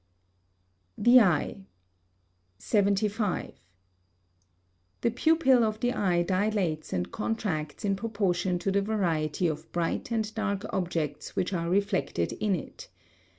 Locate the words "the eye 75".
1.05-3.53